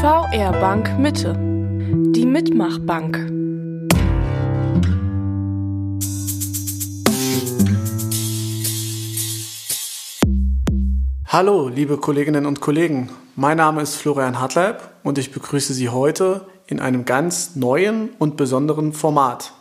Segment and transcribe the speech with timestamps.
[0.00, 1.34] VR Bank Mitte.
[2.14, 3.16] Die Mitmachbank.
[11.26, 13.10] Hallo, liebe Kolleginnen und Kollegen.
[13.34, 18.36] Mein Name ist Florian Hartleib und ich begrüße Sie heute in einem ganz neuen und
[18.36, 19.52] besonderen Format.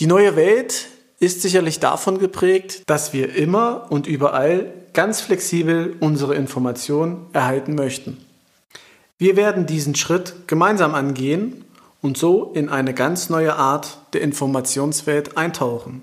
[0.00, 0.88] Die neue Welt
[1.18, 8.16] ist sicherlich davon geprägt, dass wir immer und überall ganz flexibel unsere Informationen erhalten möchten.
[9.22, 11.64] Wir werden diesen Schritt gemeinsam angehen
[12.00, 16.02] und so in eine ganz neue Art der Informationswelt eintauchen.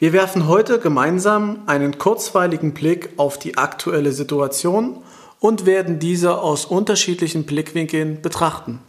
[0.00, 5.04] Wir werfen heute gemeinsam einen kurzweiligen Blick auf die aktuelle Situation
[5.38, 8.80] und werden diese aus unterschiedlichen Blickwinkeln betrachten.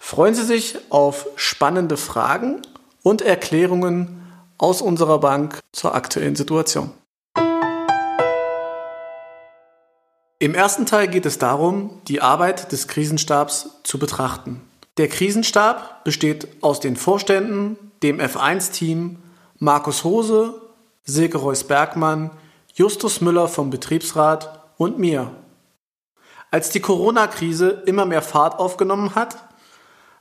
[0.00, 2.60] Freuen Sie sich auf spannende Fragen
[3.04, 4.20] und Erklärungen
[4.58, 6.90] aus unserer Bank zur aktuellen Situation.
[10.44, 14.60] Im ersten Teil geht es darum, die Arbeit des Krisenstabs zu betrachten.
[14.98, 19.22] Der Krisenstab besteht aus den Vorständen, dem F1-Team,
[19.58, 20.60] Markus Hose,
[21.02, 22.30] Silke Reus-Bergmann,
[22.74, 25.30] Justus Müller vom Betriebsrat und mir.
[26.50, 29.38] Als die Corona-Krise immer mehr Fahrt aufgenommen hat,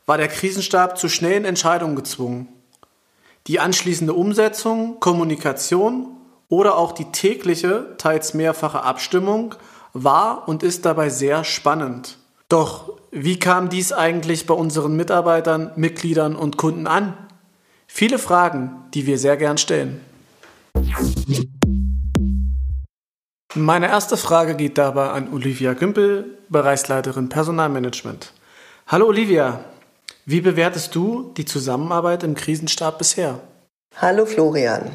[0.06, 2.48] war der Krisenstab zu schnellen Entscheidungen gezwungen.
[3.48, 6.16] Die anschließende Umsetzung, Kommunikation
[6.48, 9.56] oder auch die tägliche, teils mehrfache Abstimmung
[9.94, 12.18] war und ist dabei sehr spannend.
[12.50, 17.16] Doch wie kam dies eigentlich bei unseren Mitarbeitern, Mitgliedern und Kunden an?
[17.88, 20.02] Viele Fragen, die wir sehr gern stellen.
[23.56, 28.34] Meine erste Frage geht dabei an Olivia Gümpel, Bereichsleiterin Personalmanagement.
[28.88, 29.64] Hallo Olivia,
[30.26, 33.40] wie bewertest du die Zusammenarbeit im Krisenstab bisher?
[33.96, 34.90] Hallo Florian.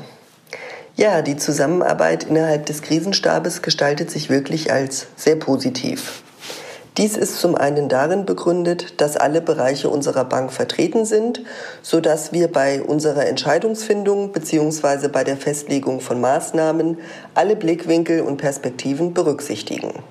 [0.99, 6.25] Ja, die Zusammenarbeit innerhalb des Krisenstabes gestaltet sich wirklich als sehr positiv.
[6.97, 11.43] Dies ist zum einen darin begründet, dass alle Bereiche unserer Bank vertreten sind,
[11.83, 15.07] so dass wir bei unserer Entscheidungsfindung bzw.
[15.07, 16.99] bei der Festlegung von Maßnahmen
[17.33, 20.03] alle Blickwinkel und Perspektiven berücksichtigen.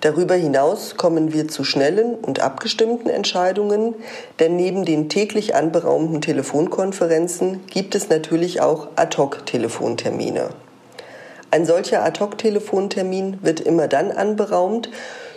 [0.00, 3.94] Darüber hinaus kommen wir zu schnellen und abgestimmten Entscheidungen,
[4.38, 10.50] denn neben den täglich anberaumten Telefonkonferenzen gibt es natürlich auch Ad-hoc-Telefontermine.
[11.50, 14.90] Ein solcher Ad-hoc-Telefontermin wird immer dann anberaumt,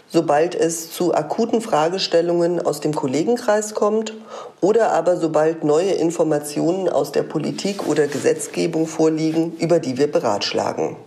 [0.07, 4.13] sobald es zu akuten Fragestellungen aus dem Kollegenkreis kommt
[4.59, 10.97] oder aber sobald neue Informationen aus der Politik oder Gesetzgebung vorliegen, über die wir beratschlagen.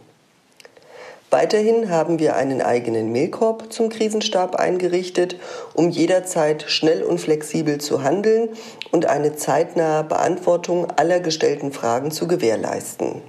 [1.32, 5.37] Weiterhin haben wir einen eigenen Mailkorb zum Krisenstab eingerichtet,
[5.72, 8.50] um jederzeit schnell und flexibel zu handeln
[8.91, 13.22] und eine zeitnahe Beantwortung aller gestellten Fragen zu gewährleisten.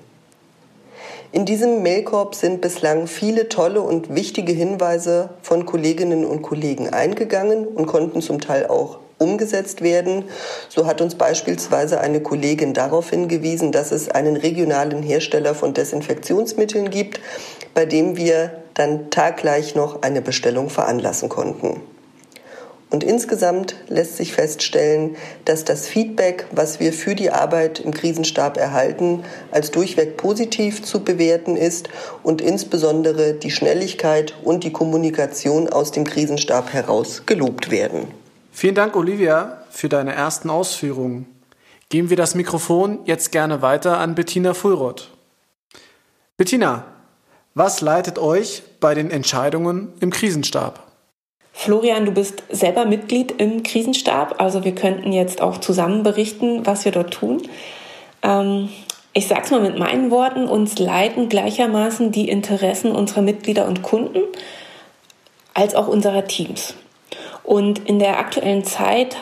[1.31, 7.66] In diesem Mailkorb sind bislang viele tolle und wichtige Hinweise von Kolleginnen und Kollegen eingegangen
[7.66, 10.26] und konnten zum Teil auch umgesetzt werden.
[10.70, 16.90] So hat uns beispielsweise eine Kollegin darauf hingewiesen, dass es einen regionalen Hersteller von Desinfektionsmitteln
[16.90, 17.20] gibt,
[17.74, 21.82] bei dem wir dann taggleich noch eine Bestellung veranlassen konnten.
[22.94, 28.56] Und insgesamt lässt sich feststellen, dass das Feedback, was wir für die Arbeit im Krisenstab
[28.56, 31.90] erhalten, als durchweg positiv zu bewerten ist
[32.22, 38.23] und insbesondere die Schnelligkeit und die Kommunikation aus dem Krisenstab heraus gelobt werden.
[38.56, 41.25] Vielen Dank, Olivia, für deine ersten Ausführungen.
[41.90, 45.09] Geben wir das Mikrofon jetzt gerne weiter an Bettina Fulroth.
[46.38, 46.86] Bettina,
[47.56, 50.84] was leitet euch bei den Entscheidungen im Krisenstab?
[51.52, 56.86] Florian, du bist selber Mitglied im Krisenstab, also wir könnten jetzt auch zusammen berichten, was
[56.86, 57.42] wir dort tun.
[58.22, 58.69] Ähm,
[59.13, 63.81] ich sage es mal mit meinen Worten, uns leiten gleichermaßen die Interessen unserer Mitglieder und
[63.81, 64.22] Kunden
[65.56, 66.75] als auch unserer Teams.
[67.44, 69.18] Und in der aktuellen Zeit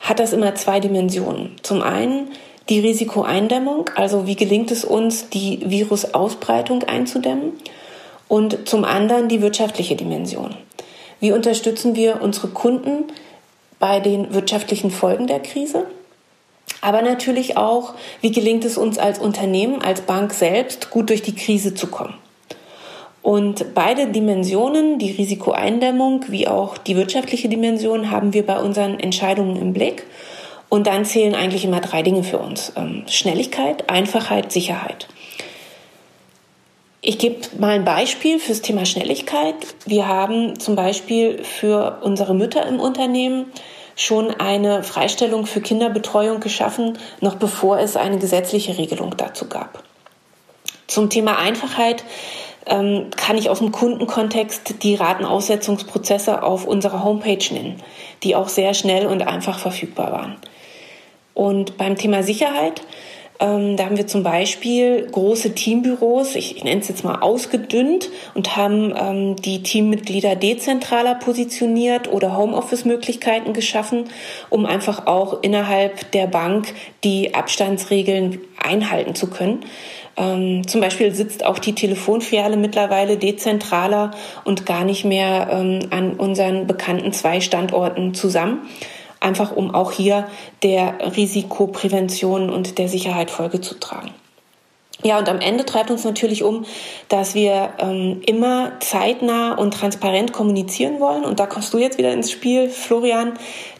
[0.00, 1.56] hat das immer zwei Dimensionen.
[1.62, 2.30] Zum einen
[2.68, 7.52] die Risikoeindämmung, also wie gelingt es uns, die Virusausbreitung einzudämmen,
[8.28, 10.54] und zum anderen die wirtschaftliche Dimension.
[11.18, 13.04] Wie unterstützen wir unsere Kunden
[13.78, 15.86] bei den wirtschaftlichen Folgen der Krise?
[16.80, 21.34] Aber natürlich auch, wie gelingt es uns als Unternehmen, als Bank selbst, gut durch die
[21.34, 22.14] Krise zu kommen?
[23.28, 29.60] Und beide Dimensionen, die Risikoeindämmung wie auch die wirtschaftliche Dimension, haben wir bei unseren Entscheidungen
[29.60, 30.06] im Blick.
[30.70, 32.72] Und dann zählen eigentlich immer drei Dinge für uns.
[32.74, 35.08] Ähm, Schnelligkeit, Einfachheit, Sicherheit.
[37.02, 39.56] Ich gebe mal ein Beispiel fürs Thema Schnelligkeit.
[39.84, 43.44] Wir haben zum Beispiel für unsere Mütter im Unternehmen
[43.94, 49.84] schon eine Freistellung für Kinderbetreuung geschaffen, noch bevor es eine gesetzliche Regelung dazu gab.
[50.86, 52.02] Zum Thema Einfachheit
[52.66, 57.82] kann ich aus dem Kundenkontext die Ratenaussetzungsprozesse auf unserer Homepage nennen,
[58.22, 60.36] die auch sehr schnell und einfach verfügbar waren.
[61.34, 62.82] Und beim Thema Sicherheit
[63.40, 68.56] ähm, da haben wir zum Beispiel große Teambüros, ich nenne es jetzt mal ausgedünnt und
[68.56, 74.04] haben ähm, die Teammitglieder dezentraler positioniert oder Homeoffice-Möglichkeiten geschaffen,
[74.50, 76.74] um einfach auch innerhalb der Bank
[77.04, 79.60] die Abstandsregeln einhalten zu können.
[80.16, 84.10] Ähm, zum Beispiel sitzt auch die Telefonfiliale mittlerweile dezentraler
[84.44, 88.68] und gar nicht mehr ähm, an unseren bekannten zwei Standorten zusammen
[89.20, 90.28] einfach um auch hier
[90.62, 94.12] der Risikoprävention und der Sicherheit Folge zu tragen.
[95.04, 96.64] Ja, und am Ende treibt uns natürlich um,
[97.08, 101.24] dass wir ähm, immer zeitnah und transparent kommunizieren wollen.
[101.24, 103.34] Und da kommst du jetzt wieder ins Spiel, Florian.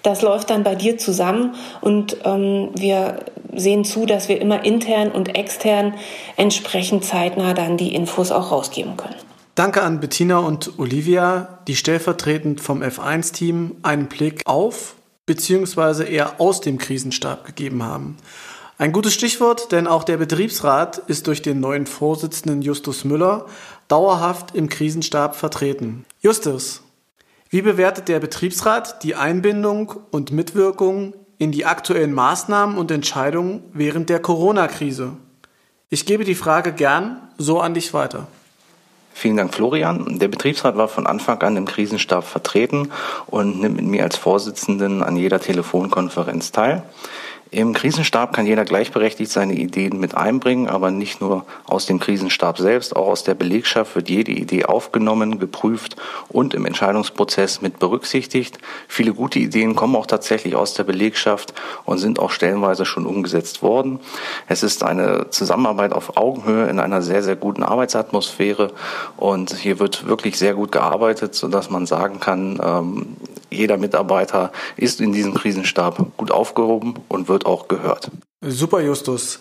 [0.04, 3.18] Das läuft dann bei dir zusammen und ähm, wir
[3.52, 5.94] sehen zu, dass wir immer intern und extern
[6.36, 9.16] entsprechend zeitnah dann die Infos auch rausgeben können.
[9.56, 14.94] Danke an Bettina und Olivia, die stellvertretend vom F1-Team einen Blick auf
[15.28, 18.16] beziehungsweise eher aus dem Krisenstab gegeben haben.
[18.78, 23.46] Ein gutes Stichwort, denn auch der Betriebsrat ist durch den neuen Vorsitzenden Justus Müller
[23.88, 26.06] dauerhaft im Krisenstab vertreten.
[26.20, 26.82] Justus,
[27.50, 34.08] wie bewertet der Betriebsrat die Einbindung und Mitwirkung in die aktuellen Maßnahmen und Entscheidungen während
[34.08, 35.12] der Corona-Krise?
[35.90, 38.28] Ich gebe die Frage gern so an dich weiter.
[39.18, 40.20] Vielen Dank, Florian.
[40.20, 42.92] Der Betriebsrat war von Anfang an im Krisenstab vertreten
[43.26, 46.84] und nimmt mit mir als Vorsitzenden an jeder Telefonkonferenz teil.
[47.50, 52.58] Im Krisenstab kann jeder gleichberechtigt seine Ideen mit einbringen, aber nicht nur aus dem Krisenstab
[52.58, 55.96] selbst, auch aus der Belegschaft wird jede Idee aufgenommen, geprüft
[56.28, 58.58] und im Entscheidungsprozess mit berücksichtigt.
[58.86, 61.54] Viele gute Ideen kommen auch tatsächlich aus der Belegschaft
[61.86, 64.00] und sind auch stellenweise schon umgesetzt worden.
[64.46, 68.72] Es ist eine Zusammenarbeit auf Augenhöhe in einer sehr, sehr guten Arbeitsatmosphäre
[69.16, 73.16] und hier wird wirklich sehr gut gearbeitet, sodass man sagen kann, ähm,
[73.50, 78.10] jeder Mitarbeiter ist in diesem Krisenstab gut aufgehoben und wird auch gehört.
[78.40, 79.40] Super, Justus.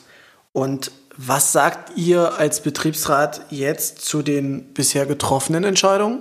[0.54, 6.20] Und was sagt ihr als Betriebsrat jetzt zu den bisher getroffenen Entscheidungen?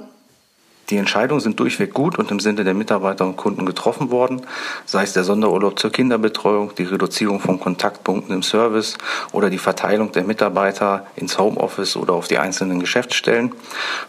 [0.91, 4.43] Die Entscheidungen sind durchweg gut und im Sinne der Mitarbeiter und Kunden getroffen worden,
[4.85, 8.97] sei es der Sonderurlaub zur Kinderbetreuung, die Reduzierung von Kontaktpunkten im Service
[9.33, 13.53] oder die Verteilung der Mitarbeiter ins Homeoffice oder auf die einzelnen Geschäftsstellen.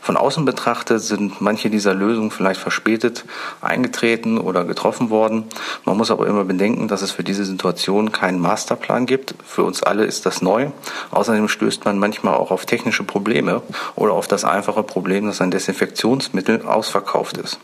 [0.01, 3.25] Von außen betrachtet sind manche dieser Lösungen vielleicht verspätet
[3.59, 5.45] eingetreten oder getroffen worden.
[5.83, 9.33] Man muss aber immer bedenken, dass es für diese Situation keinen Masterplan gibt.
[9.43, 10.67] Für uns alle ist das neu.
[11.09, 13.63] Außerdem stößt man manchmal auch auf technische Probleme
[13.95, 17.59] oder auf das einfache Problem, dass ein Desinfektionsmittel ausverkauft ist.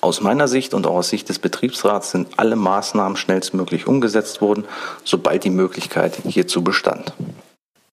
[0.00, 4.64] Aus meiner Sicht und auch aus Sicht des Betriebsrats sind alle Maßnahmen schnellstmöglich umgesetzt worden,
[5.04, 7.12] sobald die Möglichkeit hierzu bestand.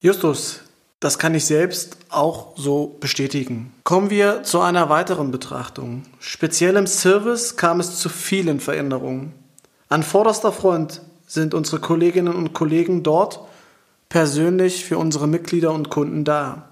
[0.01, 0.61] Justus,
[0.99, 3.71] das kann ich selbst auch so bestätigen.
[3.83, 6.03] Kommen wir zu einer weiteren Betrachtung.
[6.19, 9.33] Speziell im Service kam es zu vielen Veränderungen.
[9.87, 13.41] An vorderster Front sind unsere Kolleginnen und Kollegen dort
[14.09, 16.68] persönlich für unsere Mitglieder und Kunden da.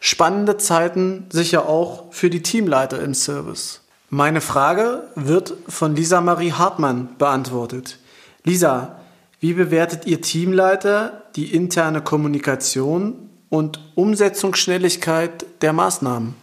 [0.00, 3.82] Spannende Zeiten sicher auch für die Teamleiter im Service.
[4.08, 7.98] Meine Frage wird von Lisa Marie Hartmann beantwortet.
[8.42, 8.98] Lisa,
[9.40, 16.34] wie bewertet Ihr Teamleiter die interne Kommunikation und Umsetzungsschnelligkeit der Maßnahmen?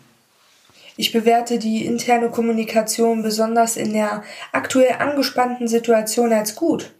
[0.95, 6.91] Ich bewerte die interne Kommunikation besonders in der aktuell angespannten Situation als gut.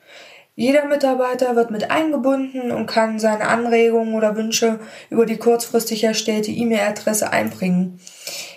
[0.59, 4.79] Jeder Mitarbeiter wird mit eingebunden und kann seine Anregungen oder Wünsche
[5.11, 7.99] über die kurzfristig erstellte E-Mail-Adresse einbringen.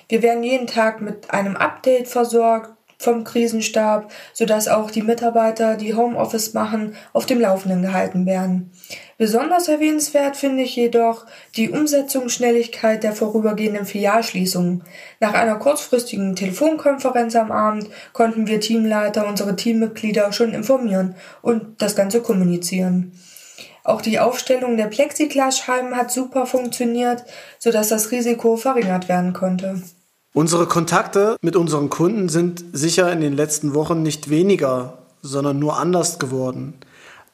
[0.08, 5.94] Wir werden jeden Tag mit einem Update versorgt vom Krisenstab, sodass auch die Mitarbeiter, die
[5.94, 8.70] Homeoffice machen, auf dem Laufenden gehalten werden.
[9.16, 11.24] Besonders erwähnenswert finde ich jedoch
[11.56, 14.84] die Umsetzungsschnelligkeit der vorübergehenden Filialschließungen.
[15.18, 21.96] Nach einer kurzfristigen Telefonkonferenz am Abend konnten wir Teamleiter unsere Teammitglieder schon informieren und das
[21.96, 23.12] Ganze kommunizieren.
[23.82, 27.24] Auch die Aufstellung der Plexiglasscheiben hat super funktioniert,
[27.58, 29.82] sodass das Risiko verringert werden konnte.
[30.32, 35.76] Unsere Kontakte mit unseren Kunden sind sicher in den letzten Wochen nicht weniger, sondern nur
[35.76, 36.74] anders geworden.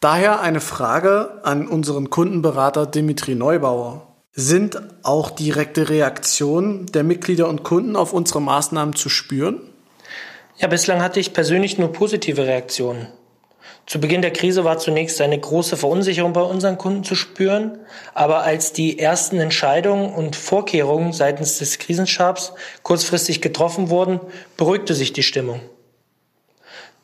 [0.00, 4.06] Daher eine Frage an unseren Kundenberater Dimitri Neubauer.
[4.32, 9.60] Sind auch direkte Reaktionen der Mitglieder und Kunden auf unsere Maßnahmen zu spüren?
[10.56, 13.08] Ja, bislang hatte ich persönlich nur positive Reaktionen.
[13.86, 17.78] Zu Beginn der Krise war zunächst eine große Verunsicherung bei unseren Kunden zu spüren,
[18.14, 22.52] aber als die ersten Entscheidungen und Vorkehrungen seitens des Krisenstabs
[22.82, 24.18] kurzfristig getroffen wurden,
[24.56, 25.60] beruhigte sich die Stimmung.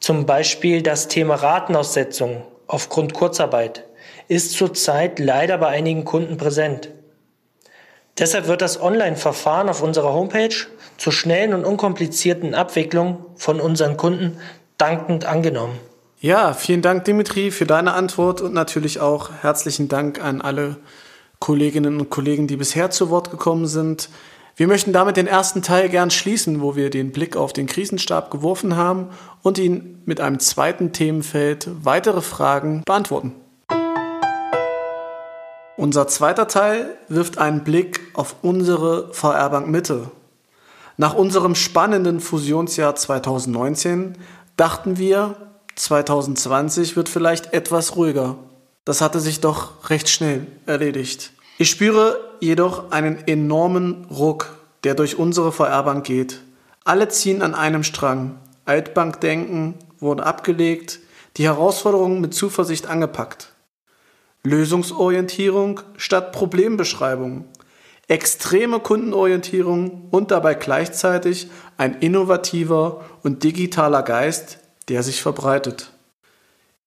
[0.00, 3.84] Zum Beispiel das Thema Ratenaussetzung aufgrund Kurzarbeit
[4.26, 6.88] ist zurzeit leider bei einigen Kunden präsent.
[8.18, 10.54] Deshalb wird das Online-Verfahren auf unserer Homepage
[10.98, 14.40] zur schnellen und unkomplizierten Abwicklung von unseren Kunden
[14.78, 15.78] dankend angenommen.
[16.22, 20.76] Ja, vielen Dank, Dimitri, für deine Antwort und natürlich auch herzlichen Dank an alle
[21.40, 24.08] Kolleginnen und Kollegen, die bisher zu Wort gekommen sind.
[24.54, 28.30] Wir möchten damit den ersten Teil gern schließen, wo wir den Blick auf den Krisenstab
[28.30, 29.08] geworfen haben
[29.42, 33.32] und ihn mit einem zweiten Themenfeld weitere Fragen beantworten.
[35.76, 40.12] Unser zweiter Teil wirft einen Blick auf unsere VR Bank Mitte.
[40.96, 44.18] Nach unserem spannenden Fusionsjahr 2019
[44.56, 48.36] dachten wir, 2020 wird vielleicht etwas ruhiger.
[48.84, 51.32] Das hatte sich doch recht schnell erledigt.
[51.58, 56.40] Ich spüre jedoch einen enormen Ruck, der durch unsere VR-Bank geht.
[56.84, 58.40] Alle ziehen an einem Strang.
[58.64, 60.98] Altbankdenken wurde abgelegt,
[61.36, 63.52] die Herausforderungen mit Zuversicht angepackt.
[64.44, 67.44] Lösungsorientierung statt Problembeschreibung.
[68.08, 71.48] Extreme Kundenorientierung und dabei gleichzeitig
[71.78, 74.58] ein innovativer und digitaler Geist,
[74.88, 75.92] der sich verbreitet.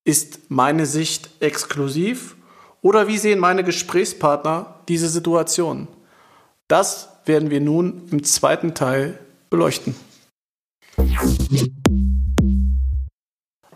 [0.04, 2.36] Ist meine Sicht exklusiv
[2.82, 5.88] oder wie sehen meine Gesprächspartner diese Situation?
[6.68, 9.18] Das werden wir nun im zweiten Teil
[9.50, 9.94] beleuchten.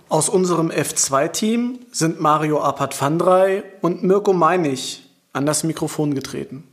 [0.09, 6.67] Aus unserem F2-Team sind Mario Apat-Vandrei und Mirko Meinig an das Mikrofon getreten.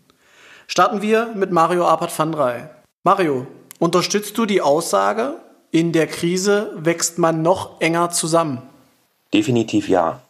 [0.68, 2.70] Starten wir mit Mario Apat-Vandrei.
[3.04, 3.48] Mario,
[3.80, 5.40] unterstützt du die Aussage,
[5.78, 8.64] in der Krise wächst man noch enger zusammen?
[9.32, 10.22] Definitiv ja.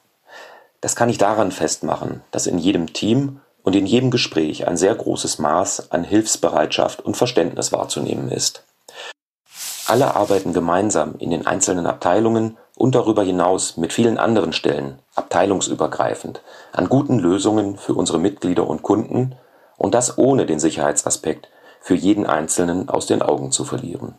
[0.82, 4.94] Das kann ich daran festmachen, dass in jedem Team und in jedem Gespräch ein sehr
[4.94, 8.63] großes Maß an Hilfsbereitschaft und Verständnis wahrzunehmen ist.
[9.88, 16.42] Alle arbeiten gemeinsam in den einzelnen Abteilungen und darüber hinaus mit vielen anderen Stellen, abteilungsübergreifend,
[16.74, 19.36] an guten Lösungen für unsere Mitglieder und Kunden
[19.77, 21.48] und das ohne den Sicherheitsaspekt
[21.80, 24.16] für jeden Einzelnen aus den Augen zu verlieren.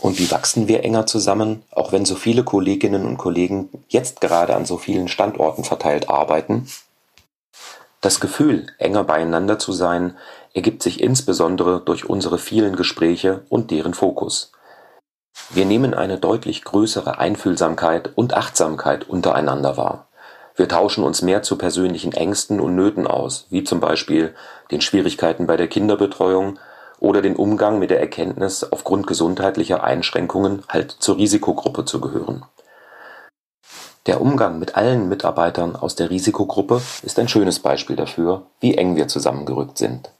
[0.00, 4.54] Und wie wachsen wir enger zusammen, auch wenn so viele Kolleginnen und Kollegen jetzt gerade
[4.54, 6.68] an so vielen Standorten verteilt arbeiten?
[8.00, 10.16] Das Gefühl, enger beieinander zu sein,
[10.54, 14.52] ergibt sich insbesondere durch unsere vielen Gespräche und deren Fokus.
[15.50, 20.08] Wir nehmen eine deutlich größere Einfühlsamkeit und Achtsamkeit untereinander wahr.
[20.54, 24.34] Wir tauschen uns mehr zu persönlichen Ängsten und Nöten aus, wie zum Beispiel
[24.70, 26.58] den Schwierigkeiten bei der Kinderbetreuung
[27.00, 32.44] oder den Umgang mit der Erkenntnis, aufgrund gesundheitlicher Einschränkungen halt zur Risikogruppe zu gehören.
[34.06, 38.96] Der Umgang mit allen Mitarbeitern aus der Risikogruppe ist ein schönes Beispiel dafür, wie eng
[38.96, 40.10] wir zusammengerückt sind.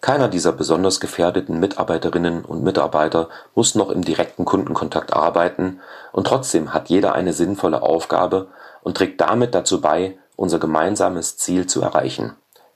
[0.00, 5.80] Keiner dieser besonders gefährdeten Mitarbeiterinnen und Mitarbeiter muss noch im direkten Kundenkontakt arbeiten,
[6.12, 8.48] und trotzdem hat jeder eine sinnvolle Aufgabe
[8.82, 12.34] und trägt damit dazu bei, unser gemeinsames Ziel zu erreichen.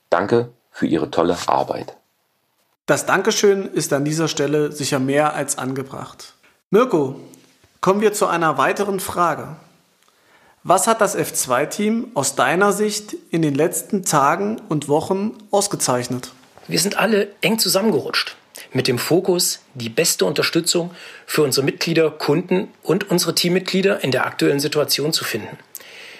[0.09, 1.97] Danke für Ihre tolle Arbeit.
[2.87, 6.35] Das Dankeschön ist an dieser Stelle sicher mehr als angebracht.
[6.69, 7.19] Mirko,
[7.81, 9.57] kommen wir zu einer weiteren Frage.
[10.63, 16.31] Was hat das F2-Team aus deiner Sicht in den letzten Tagen und Wochen ausgezeichnet?
[16.69, 18.37] Wir sind alle eng zusammengerutscht
[18.71, 20.91] mit dem Fokus, die beste Unterstützung
[21.25, 25.57] für unsere Mitglieder, Kunden und unsere Teammitglieder in der aktuellen Situation zu finden.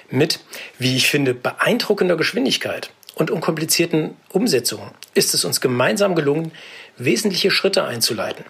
[0.10, 0.42] Mit,
[0.80, 6.52] wie ich finde, beeindruckender Geschwindigkeit und unkomplizierten Umsetzungen ist es uns gemeinsam gelungen,
[6.98, 8.46] wesentliche Schritte einzuleiten.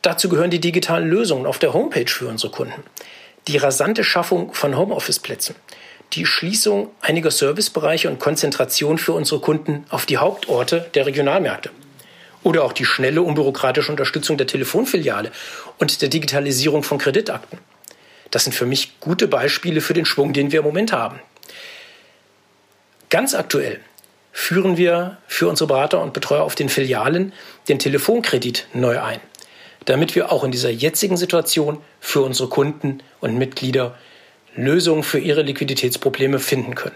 [0.00, 2.82] Dazu gehören die digitalen Lösungen auf der Homepage für unsere Kunden,
[3.46, 5.54] die rasante Schaffung von Homeoffice-Plätzen,
[6.14, 11.70] die Schließung einiger Servicebereiche und Konzentration für unsere Kunden auf die Hauptorte der Regionalmärkte.
[12.42, 15.30] Oder auch die schnelle, unbürokratische Unterstützung der Telefonfiliale
[15.78, 17.58] und der Digitalisierung von Kreditakten.
[18.30, 21.20] Das sind für mich gute Beispiele für den Schwung, den wir im Moment haben.
[23.10, 23.80] Ganz aktuell
[24.30, 27.32] führen wir für unsere Berater und Betreuer auf den Filialen
[27.68, 29.20] den Telefonkredit neu ein,
[29.84, 33.98] damit wir auch in dieser jetzigen Situation für unsere Kunden und Mitglieder
[34.54, 36.94] Lösungen für ihre Liquiditätsprobleme finden können.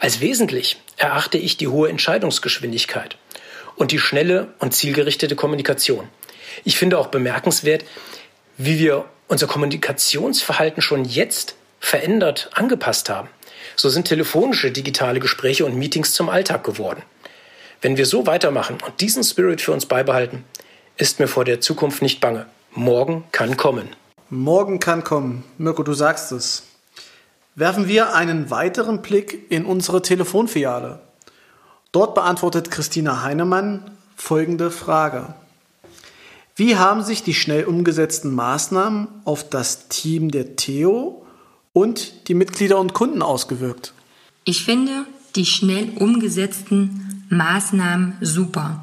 [0.00, 3.16] Als wesentlich erachte ich die hohe Entscheidungsgeschwindigkeit
[3.76, 6.08] und die schnelle und zielgerichtete Kommunikation.
[6.64, 7.84] Ich finde auch bemerkenswert,
[8.56, 13.28] wie wir unser Kommunikationsverhalten schon jetzt verändert angepasst haben.
[13.76, 17.02] So sind telefonische digitale Gespräche und Meetings zum Alltag geworden.
[17.82, 20.44] Wenn wir so weitermachen und diesen Spirit für uns beibehalten,
[20.96, 22.46] ist mir vor der Zukunft nicht bange.
[22.72, 23.88] Morgen kann kommen.
[24.30, 25.44] Morgen kann kommen.
[25.58, 26.64] Mirko, du sagst es.
[27.54, 31.00] Werfen wir einen weiteren Blick in unsere Telefonfiliale.
[31.92, 35.34] Dort beantwortet Christina Heinemann folgende Frage.
[36.54, 41.25] Wie haben sich die schnell umgesetzten Maßnahmen auf das Team der Theo
[41.76, 43.92] und die Mitglieder und Kunden ausgewirkt?
[44.44, 45.04] Ich finde,
[45.34, 48.82] die schnell umgesetzten Maßnahmen super.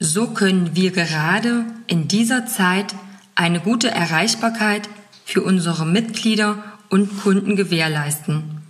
[0.00, 2.94] So können wir gerade in dieser Zeit
[3.34, 4.86] eine gute Erreichbarkeit
[5.24, 8.60] für unsere Mitglieder und Kunden gewährleisten.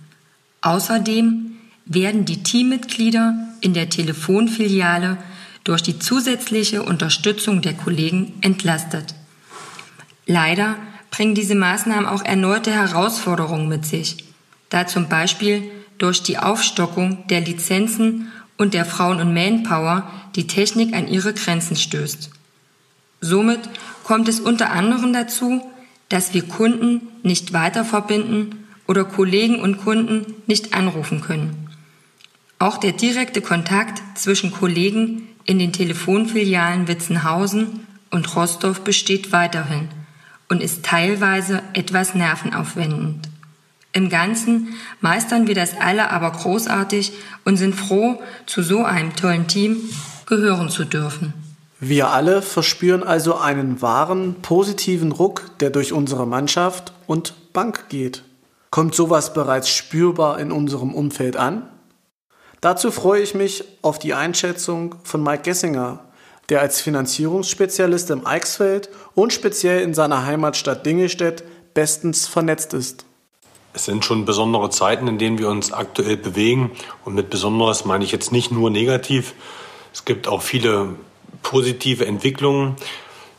[0.61, 5.17] Außerdem werden die Teammitglieder in der Telefonfiliale
[5.65, 9.13] durch die zusätzliche Unterstützung der Kollegen entlastet.
[10.25, 10.77] Leider
[11.11, 14.23] bringen diese Maßnahmen auch erneute Herausforderungen mit sich,
[14.69, 20.95] da zum Beispiel durch die Aufstockung der Lizenzen und der Frauen- und Manpower die Technik
[20.95, 22.31] an ihre Grenzen stößt.
[23.19, 23.59] Somit
[24.03, 25.61] kommt es unter anderem dazu,
[26.09, 31.69] dass wir Kunden nicht weiter verbinden oder Kollegen und Kunden nicht anrufen können.
[32.57, 39.89] Auch der direkte Kontakt zwischen Kollegen in den Telefonfilialen Witzenhausen und Rostorf besteht weiterhin
[40.51, 43.29] und ist teilweise etwas nervenaufwendend.
[43.93, 47.13] Im Ganzen meistern wir das alle aber großartig
[47.45, 49.77] und sind froh, zu so einem tollen Team
[50.25, 51.33] gehören zu dürfen.
[51.79, 58.25] Wir alle verspüren also einen wahren positiven Ruck, der durch unsere Mannschaft und Bank geht.
[58.71, 61.63] Kommt sowas bereits spürbar in unserem Umfeld an?
[62.59, 66.10] Dazu freue ich mich auf die Einschätzung von Mike Gessinger,
[66.49, 71.43] der als Finanzierungsspezialist im Eichsfeld und speziell in seiner Heimatstadt Dingelstedt
[71.73, 73.05] bestens vernetzt ist.
[73.73, 76.71] Es sind schon besondere Zeiten, in denen wir uns aktuell bewegen.
[77.05, 79.33] Und mit Besonderes meine ich jetzt nicht nur negativ.
[79.93, 80.89] Es gibt auch viele
[81.41, 82.75] positive Entwicklungen.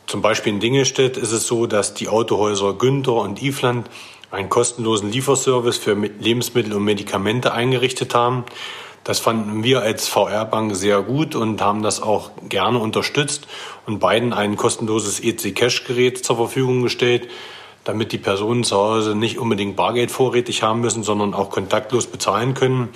[0.06, 3.88] Zum Beispiel in Dingelstedt ist es so, dass die Autohäuser Günther und Ifland
[4.30, 8.44] einen kostenlosen Lieferservice für Lebensmittel und Medikamente eingerichtet haben.
[9.04, 13.48] Das fanden wir als VR-Bank sehr gut und haben das auch gerne unterstützt
[13.84, 17.28] und beiden ein kostenloses EC-Cash-Gerät zur Verfügung gestellt,
[17.82, 22.54] damit die Personen zu Hause nicht unbedingt Bargeld vorrätig haben müssen, sondern auch kontaktlos bezahlen
[22.54, 22.90] können.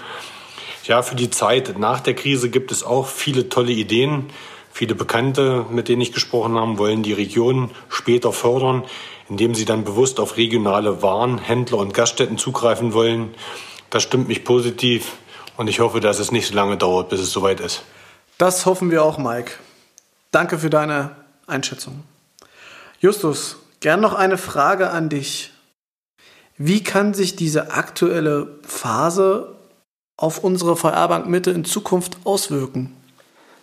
[0.84, 4.26] Ja, für die Zeit nach der Krise gibt es auch viele tolle Ideen.
[4.70, 8.84] Viele Bekannte, mit denen ich gesprochen habe, wollen die Region später fördern,
[9.28, 13.34] indem sie dann bewusst auf regionale Waren, Händler und Gaststätten zugreifen wollen.
[13.90, 15.16] Das stimmt mich positiv
[15.56, 17.82] und ich hoffe, dass es nicht so lange dauert, bis es soweit ist.
[18.38, 19.52] Das hoffen wir auch, Mike.
[20.30, 21.16] Danke für deine
[21.46, 22.02] Einschätzung.
[23.00, 25.52] Justus, Gern noch eine Frage an dich.
[26.56, 29.54] Wie kann sich diese aktuelle Phase
[30.16, 32.95] auf unsere VR-Bank Mitte in Zukunft auswirken?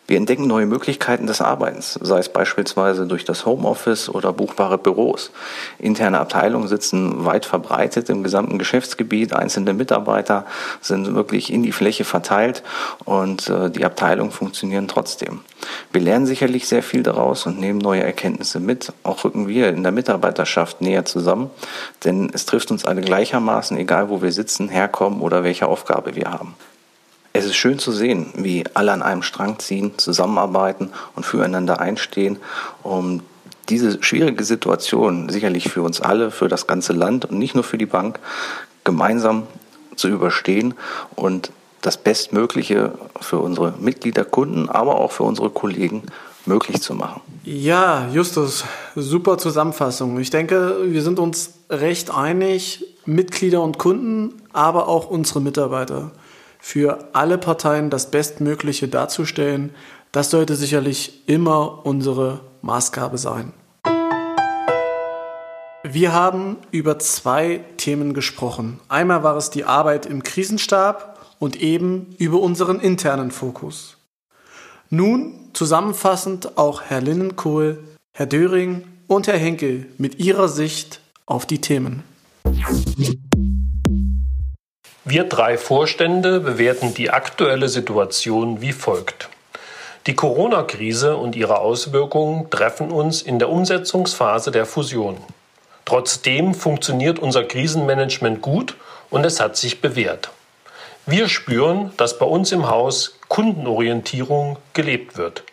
[0.05, 5.31] Wir entdecken neue Möglichkeiten des Arbeitens, sei es beispielsweise durch das Homeoffice oder buchbare Büros.
[5.79, 9.31] Interne Abteilungen sitzen weit verbreitet im gesamten Geschäftsgebiet.
[9.31, 10.45] Einzelne Mitarbeiter
[10.81, 12.63] sind wirklich in die Fläche verteilt
[13.05, 15.39] und äh, die Abteilungen funktionieren trotzdem.
[15.93, 18.91] Wir lernen sicherlich sehr viel daraus und nehmen neue Erkenntnisse mit.
[19.03, 21.49] Auch rücken wir in der Mitarbeiterschaft näher zusammen,
[22.03, 26.29] denn es trifft uns alle gleichermaßen, egal wo wir sitzen, herkommen oder welche Aufgabe wir
[26.29, 26.55] haben.
[27.35, 32.37] Es ist schön zu sehen, wie alle an einem Strang ziehen, zusammenarbeiten und füreinander einstehen,
[32.83, 33.21] um
[33.69, 37.79] diese schwierige Situation sicherlich für uns alle, für das ganze Land und nicht nur für
[37.79, 38.19] die Bank
[38.83, 39.47] gemeinsam
[39.95, 40.75] zu überstehen
[41.15, 46.03] und das Bestmögliche für unsere Mitglieder, Kunden, aber auch für unsere Kollegen
[46.45, 47.21] möglich zu machen.
[47.43, 48.63] Ja, Justus,
[48.95, 50.19] super Zusammenfassung.
[50.19, 56.11] Ich denke, wir sind uns recht einig, Mitglieder und Kunden, aber auch unsere Mitarbeiter
[56.65, 59.71] für alle Parteien das Bestmögliche darzustellen,
[60.13, 63.51] das sollte sicherlich immer unsere Maßgabe sein.
[65.83, 68.79] Wir haben über zwei Themen gesprochen.
[68.87, 73.97] Einmal war es die Arbeit im Krisenstab und eben über unseren internen Fokus.
[74.89, 81.59] Nun zusammenfassend auch Herr Linnenkohl, Herr Döring und Herr Henkel mit ihrer Sicht auf die
[81.59, 82.03] Themen.
[85.05, 89.27] Wir drei Vorstände bewerten die aktuelle Situation wie folgt.
[90.07, 95.17] Die Corona-Krise und ihre Auswirkungen treffen uns in der Umsetzungsphase der Fusion.
[95.83, 98.77] Trotzdem funktioniert unser Krisenmanagement gut
[99.09, 100.29] und es hat sich bewährt.
[101.05, 105.43] Wir spüren, dass bei uns im Haus Kundenorientierung gelebt wird.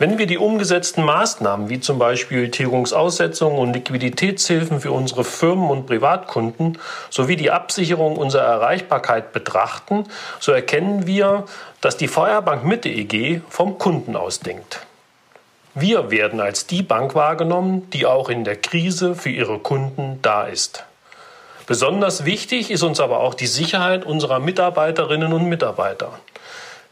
[0.00, 5.86] Wenn wir die umgesetzten Maßnahmen wie zum Beispiel Tilgungsaussetzungen und Liquiditätshilfen für unsere Firmen und
[5.86, 6.78] Privatkunden
[7.10, 10.04] sowie die Absicherung unserer Erreichbarkeit betrachten,
[10.38, 11.46] so erkennen wir,
[11.80, 14.86] dass die Feuerbank Mitte EG vom Kunden ausdenkt.
[15.74, 20.44] Wir werden als die Bank wahrgenommen, die auch in der Krise für ihre Kunden da
[20.44, 20.84] ist.
[21.66, 26.12] Besonders wichtig ist uns aber auch die Sicherheit unserer Mitarbeiterinnen und Mitarbeiter.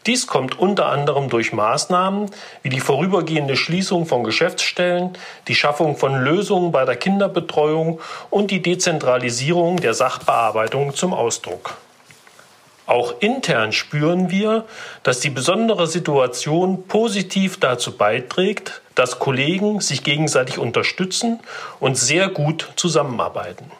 [0.07, 2.31] Dies kommt unter anderem durch Maßnahmen
[2.63, 8.63] wie die vorübergehende Schließung von Geschäftsstellen, die Schaffung von Lösungen bei der Kinderbetreuung und die
[8.63, 11.77] Dezentralisierung der Sachbearbeitung zum Ausdruck.
[12.87, 14.65] Auch intern spüren wir,
[15.03, 21.41] dass die besondere Situation positiv dazu beiträgt, dass Kollegen sich gegenseitig unterstützen
[21.81, 23.73] und sehr gut zusammenarbeiten.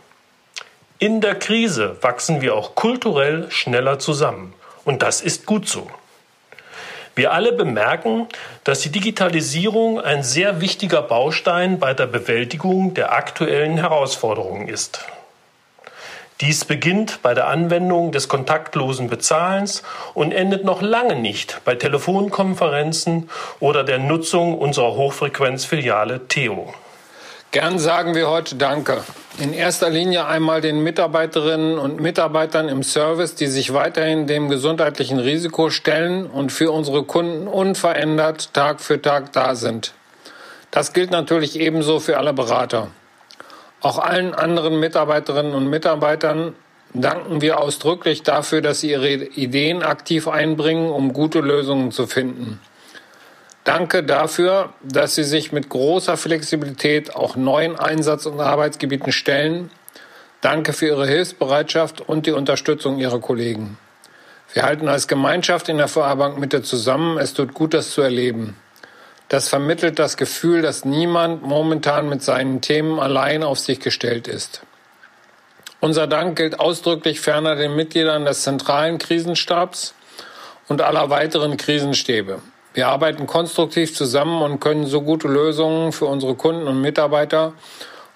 [0.99, 4.55] In der Krise wachsen wir auch kulturell schneller zusammen.
[4.85, 5.89] Und das ist gut so.
[7.17, 8.29] Wir alle bemerken,
[8.63, 15.07] dass die Digitalisierung ein sehr wichtiger Baustein bei der Bewältigung der aktuellen Herausforderungen ist.
[16.43, 23.31] Dies beginnt bei der Anwendung des kontaktlosen Bezahlens und endet noch lange nicht bei Telefonkonferenzen
[23.61, 26.75] oder der Nutzung unserer Hochfrequenzfiliale Theo.
[27.57, 29.03] Gern sagen wir heute Danke.
[29.39, 35.19] In erster Linie einmal den Mitarbeiterinnen und Mitarbeitern im Service, die sich weiterhin dem gesundheitlichen
[35.19, 39.95] Risiko stellen und für unsere Kunden unverändert Tag für Tag da sind.
[40.71, 42.89] Das gilt natürlich ebenso für alle Berater.
[43.81, 46.55] Auch allen anderen Mitarbeiterinnen und Mitarbeitern
[46.93, 52.61] danken wir ausdrücklich dafür, dass sie ihre Ideen aktiv einbringen, um gute Lösungen zu finden.
[53.67, 59.73] Danke dafür, dass Sie sich mit großer Flexibilität auch neuen Einsatz- und Arbeitsgebieten stellen.
[60.41, 63.77] Danke für Ihre Hilfsbereitschaft und die Unterstützung Ihrer Kollegen.
[64.53, 67.19] Wir halten als Gemeinschaft in der VR-Bank Mitte zusammen.
[67.19, 68.57] Es tut gut, das zu erleben.
[69.31, 74.63] Das vermittelt das Gefühl, dass niemand momentan mit seinen Themen allein auf sich gestellt ist.
[75.81, 79.93] Unser Dank gilt ausdrücklich ferner den Mitgliedern des zentralen Krisenstabs
[80.69, 82.39] und aller weiteren Krisenstäbe.
[82.77, 87.55] Wir arbeiten konstruktiv zusammen und können so gute Lösungen für unsere Kunden und Mitarbeiter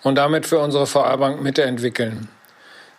[0.02, 2.28] und damit für unsere VR-Bank Mitte entwickeln.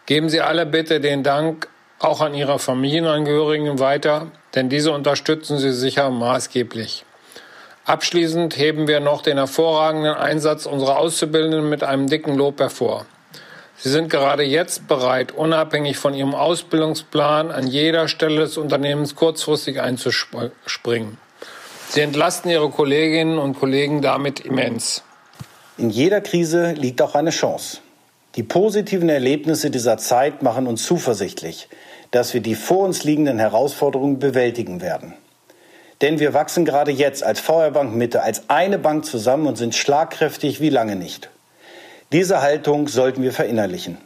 [0.08, 1.68] Geben Sie alle bitte den Dank
[2.00, 7.06] auch an Ihre Familienangehörigen weiter, denn diese unterstützen Sie sicher maßgeblich.
[7.86, 13.06] Abschließend heben wir noch den hervorragenden Einsatz unserer Auszubildenden mit einem dicken Lob hervor.
[13.78, 19.80] Sie sind gerade jetzt bereit, unabhängig von ihrem Ausbildungsplan an jeder Stelle des Unternehmens kurzfristig
[19.80, 21.20] einzuspringen.
[21.94, 25.04] Sie entlasten ihre Kolleginnen und Kollegen damit immens.
[25.78, 27.80] In jeder Krise liegt auch eine Chance.
[28.36, 31.68] Die positiven Erlebnisse dieser Zeit machen uns zuversichtlich,
[32.12, 35.16] dass wir die vor uns liegenden Herausforderungen bewältigen werden.
[36.00, 39.76] Denn wir wachsen gerade jetzt als VR Bank Mitte als eine Bank zusammen und sind
[39.76, 41.30] schlagkräftig wie lange nicht.
[42.14, 43.98] Diese Haltung sollten wir verinnerlichen.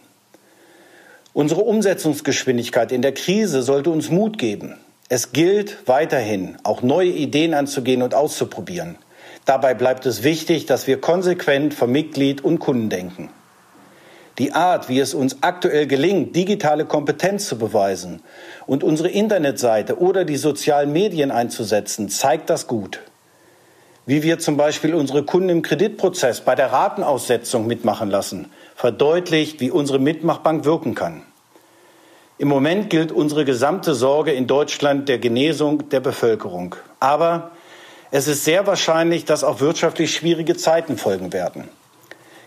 [1.34, 4.76] Unsere Umsetzungsgeschwindigkeit in der Krise sollte uns Mut geben.
[5.08, 8.98] Es gilt weiterhin, auch neue Ideen anzugehen und auszuprobieren.
[9.46, 13.30] Dabei bleibt es wichtig, dass wir konsequent vom Mitglied und Kunden denken.
[14.40, 18.22] Die Art, wie es uns aktuell gelingt, digitale Kompetenz zu beweisen
[18.66, 23.00] und unsere Internetseite oder die sozialen Medien einzusetzen, zeigt das gut.
[24.08, 29.70] Wie wir zum Beispiel unsere Kunden im Kreditprozess bei der Ratenaussetzung mitmachen lassen, verdeutlicht, wie
[29.70, 31.22] unsere Mitmachbank wirken kann.
[32.38, 36.76] Im Moment gilt unsere gesamte Sorge in Deutschland der Genesung der Bevölkerung.
[37.00, 37.52] Aber
[38.12, 41.70] es ist sehr wahrscheinlich, dass auch wirtschaftlich schwierige Zeiten folgen werden.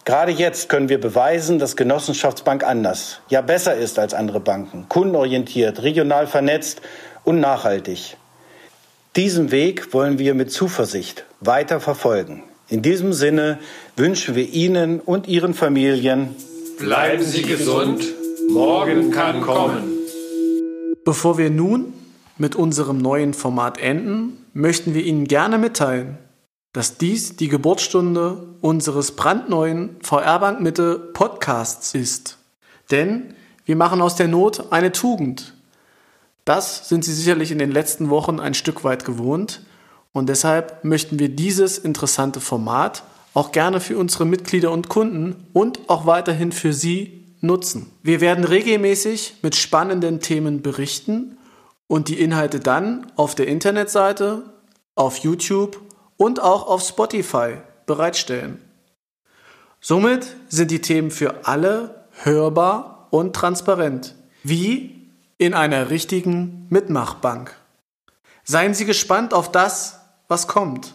[0.04, 5.82] Gerade jetzt können wir beweisen, dass Genossenschaftsbank anders, ja besser ist als andere Banken, kundenorientiert,
[5.82, 6.82] regional vernetzt
[7.24, 8.16] und nachhaltig.
[9.16, 12.42] Diesen Weg wollen wir mit Zuversicht weiter verfolgen.
[12.68, 13.58] In diesem Sinne
[13.96, 16.36] wünschen wir Ihnen und Ihren Familien
[16.78, 18.04] Bleiben Sie gesund,
[18.50, 19.98] morgen kann kommen.
[21.04, 21.92] Bevor wir nun
[22.38, 26.18] mit unserem neuen Format enden, möchten wir Ihnen gerne mitteilen,
[26.72, 32.38] dass dies die Geburtsstunde unseres brandneuen VR-Bank Mitte Podcasts ist.
[32.90, 33.34] Denn
[33.64, 35.54] wir machen aus der Not eine Tugend.
[36.44, 39.62] Das sind Sie sicherlich in den letzten Wochen ein Stück weit gewohnt
[40.12, 43.02] und deshalb möchten wir dieses interessante Format
[43.34, 47.90] auch gerne für unsere Mitglieder und Kunden und auch weiterhin für Sie nutzen.
[48.02, 51.38] Wir werden regelmäßig mit spannenden Themen berichten
[51.86, 54.42] und die Inhalte dann auf der Internetseite,
[54.94, 55.80] auf YouTube
[56.16, 57.54] und auch auf Spotify
[57.86, 58.60] bereitstellen.
[59.80, 67.54] Somit sind die Themen für alle hörbar und transparent, wie in einer richtigen Mitmachbank.
[68.44, 70.94] Seien Sie gespannt auf das, was kommt.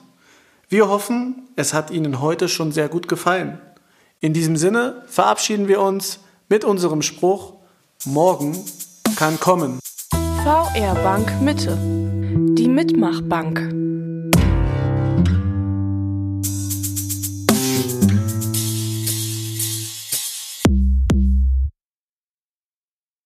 [0.68, 3.62] Wir hoffen, es hat Ihnen heute schon sehr gut gefallen.
[4.20, 7.54] In diesem Sinne verabschieden wir uns mit unserem Spruch,
[8.06, 8.58] morgen
[9.16, 9.80] kann kommen.
[10.44, 11.78] VR Bank Mitte.
[12.58, 13.60] Die Mitmachbank.